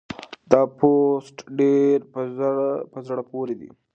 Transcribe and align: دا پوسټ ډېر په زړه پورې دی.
دا 0.51 0.61
پوسټ 0.77 1.37
ډېر 1.59 1.97
په 2.91 2.97
زړه 3.07 3.23
پورې 3.31 3.55
دی. 3.59 3.69